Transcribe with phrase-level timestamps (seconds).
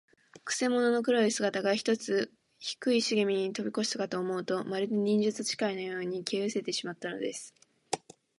[0.43, 7.53] くせ者の黒い姿が、ひとつの低いしげみをとびこしたかと思うと、まるで、忍術使いのように、消えうせてしまったのです。